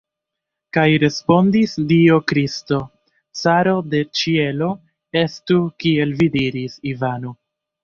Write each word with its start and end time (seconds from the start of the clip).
Kaj 0.77 0.85
respondis 1.01 1.75
Dio 1.91 2.17
Kristo, 2.31 2.79
caro 3.43 3.77
de 3.93 4.01
ĉielo: 4.21 4.71
"Estu, 5.23 5.61
kiel 5.85 6.19
vi 6.25 6.33
diris, 6.41 6.83
Ivano!" 6.97 7.39